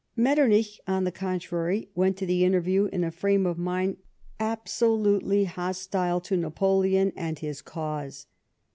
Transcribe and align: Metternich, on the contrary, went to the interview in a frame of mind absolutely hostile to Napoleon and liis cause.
Metternich, 0.15 0.79
on 0.87 1.03
the 1.03 1.11
contrary, 1.11 1.91
went 1.93 2.17
to 2.17 2.25
the 2.25 2.43
interview 2.43 2.85
in 2.85 3.03
a 3.03 3.11
frame 3.11 3.45
of 3.45 3.59
mind 3.59 3.97
absolutely 4.39 5.43
hostile 5.45 6.19
to 6.21 6.35
Napoleon 6.35 7.13
and 7.15 7.37
liis 7.37 7.63
cause. 7.63 8.25